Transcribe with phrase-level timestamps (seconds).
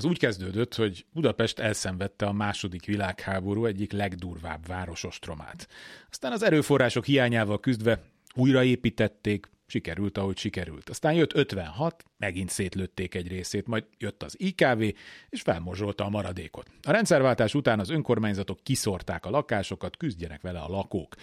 [0.00, 5.68] Az úgy kezdődött, hogy Budapest elszenvedte a második világháború egyik legdurvább városostromát.
[6.10, 8.02] Aztán az erőforrások hiányával küzdve
[8.34, 10.88] újraépítették, sikerült, ahogy sikerült.
[10.88, 14.80] Aztán jött 56, megint szétlőtték egy részét, majd jött az IKV,
[15.28, 16.70] és felmorzsolta a maradékot.
[16.82, 21.14] A rendszerváltás után az önkormányzatok kiszorták a lakásokat, küzdjenek vele a lakók.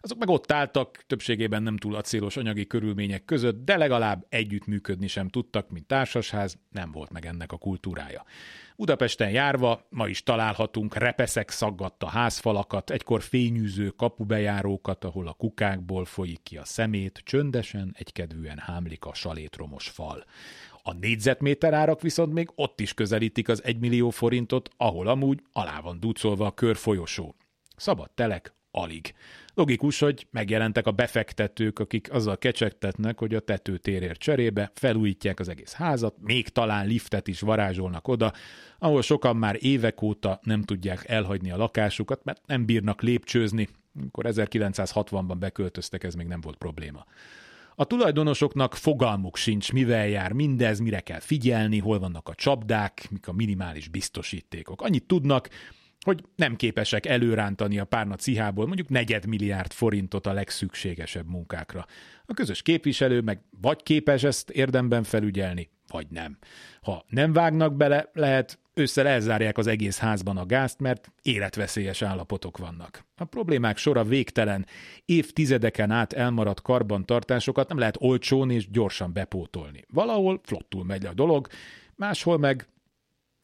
[0.00, 5.28] Azok meg ott álltak, többségében nem túl acélos anyagi körülmények között, de legalább együttműködni sem
[5.28, 8.24] tudtak, mint társasház, nem volt meg ennek a kultúrája.
[8.76, 16.42] Budapesten járva ma is találhatunk repeszek szaggatta házfalakat, egykor fényűző kapubejárókat, ahol a kukákból folyik
[16.42, 20.24] ki a szemét, csöndesen, egykedvűen hámlik a salétromos fal.
[20.82, 26.00] A négyzetméter árak viszont még ott is közelítik az egymillió forintot, ahol amúgy alá van
[26.00, 27.34] ducolva a körfolyosó.
[27.76, 29.14] Szabad telek, alig.
[29.54, 35.72] Logikus, hogy megjelentek a befektetők, akik azzal kecsegtetnek, hogy a tetőtérért cserébe felújítják az egész
[35.72, 38.32] házat, még talán liftet is varázsolnak oda,
[38.78, 43.68] ahol sokan már évek óta nem tudják elhagyni a lakásukat, mert nem bírnak lépcsőzni.
[43.94, 47.04] Amikor 1960-ban beköltöztek, ez még nem volt probléma.
[47.80, 53.28] A tulajdonosoknak fogalmuk sincs, mivel jár mindez, mire kell figyelni, hol vannak a csapdák, mik
[53.28, 54.82] a minimális biztosítékok.
[54.82, 55.48] Annyit tudnak,
[56.00, 61.86] hogy nem képesek előrántani a párna cihából mondjuk negyed milliárd forintot a legszükségesebb munkákra.
[62.26, 66.38] A közös képviselő meg vagy képes ezt érdemben felügyelni, vagy nem.
[66.82, 72.58] Ha nem vágnak bele, lehet ősszel elzárják az egész házban a gázt, mert életveszélyes állapotok
[72.58, 73.04] vannak.
[73.16, 74.66] A problémák sora végtelen,
[75.04, 79.84] évtizedeken át elmaradt karbantartásokat nem lehet olcsón és gyorsan bepótolni.
[79.88, 81.48] Valahol flottul megy a dolog,
[81.94, 82.68] máshol meg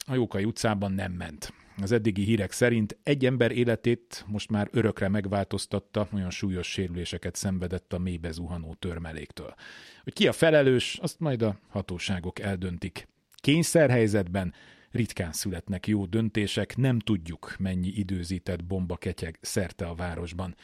[0.06, 1.52] a Jókai utcában nem ment.
[1.82, 7.92] Az eddigi hírek szerint egy ember életét most már örökre megváltoztatta, olyan súlyos sérüléseket szenvedett
[7.92, 9.54] a mélybe zuhanó törmeléktől.
[10.02, 13.08] Hogy ki a felelős, azt majd a hatóságok eldöntik.
[13.34, 14.54] Kényszerhelyzetben
[14.97, 20.56] ritkán születnek jó döntések, nem tudjuk, mennyi időzített bomba ketyeg szerte a városban.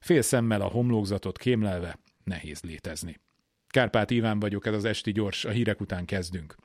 [0.00, 3.16] Fél szemmel a homlokzatot kémlelve nehéz létezni.
[3.66, 6.56] Kárpát Iván vagyok, ez az Esti Gyors, a hírek után kezdünk.